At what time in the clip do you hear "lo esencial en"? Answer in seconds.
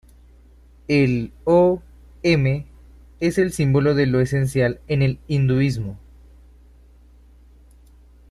4.07-5.03